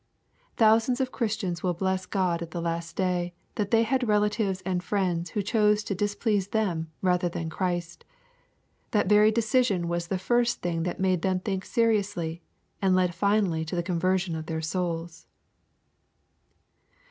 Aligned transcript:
Thousands 0.57 0.99
of 0.99 1.11
Christians 1.11 1.61
will 1.61 1.75
bless 1.75 2.07
God 2.07 2.41
at 2.41 2.49
the 2.49 2.59
last 2.59 2.95
day, 2.95 3.35
that 3.53 3.69
they 3.69 3.83
had 3.83 4.07
relatives 4.07 4.61
and 4.61 4.81
friends 4.83 5.29
virho 5.33 5.43
chose 5.45 5.83
to 5.83 5.93
displease 5.93 6.47
them 6.47 6.89
rather 7.03 7.29
than 7.29 7.51
Christ. 7.51 8.03
That 8.89 9.07
very 9.07 9.31
decision 9.31 9.87
was 9.87 10.07
the 10.07 10.17
first 10.17 10.63
thing 10.63 10.81
that 10.89 10.99
made 10.99 11.21
them 11.21 11.39
think 11.39 11.63
seriously, 11.65 12.41
and 12.81 12.95
led 12.95 13.11
finallv 13.11 13.67
to 13.67 13.75
the 13.75 13.83
conversion 13.83 14.35
of 14.35 14.47
their 14.47 14.59
souls. 14.59 15.27